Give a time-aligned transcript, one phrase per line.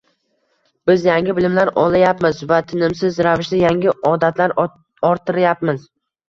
[0.89, 5.87] Biz yangi bilimlar olayapmiz va tinimsiz ravishda yangi odatlar orttirayapmiz